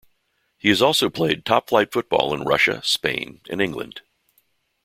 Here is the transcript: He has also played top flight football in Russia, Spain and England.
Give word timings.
He 0.57 0.69
has 0.69 0.81
also 0.81 1.11
played 1.11 1.45
top 1.45 1.69
flight 1.69 1.91
football 1.91 2.33
in 2.33 2.41
Russia, 2.41 2.81
Spain 2.83 3.39
and 3.51 3.61
England. 3.61 4.01